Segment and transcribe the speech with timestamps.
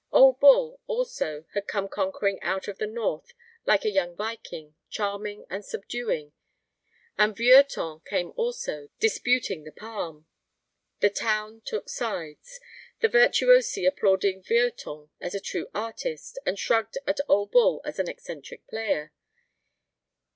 [0.11, 3.33] Ole Bull, also, had come conquering out of the North
[3.67, 6.33] like a young Viking, charming and subduing,
[7.19, 10.25] and Vieuxtemps came also, disputing the palm.
[11.01, 12.59] The town took sides.
[13.01, 18.09] The virtuosi applauded Vieuxtemps as a true artist, and shrugged at Ole Bull as an
[18.09, 19.11] eccentric player.